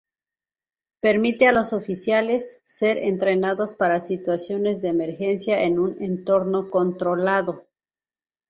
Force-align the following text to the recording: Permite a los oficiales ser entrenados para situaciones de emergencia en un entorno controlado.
Permite 0.99 1.47
a 1.47 1.51
los 1.51 1.73
oficiales 1.73 2.59
ser 2.63 2.97
entrenados 2.97 3.75
para 3.75 3.99
situaciones 3.99 4.81
de 4.81 4.87
emergencia 4.87 5.61
en 5.63 5.77
un 5.77 6.01
entorno 6.01 6.71
controlado. 6.71 7.67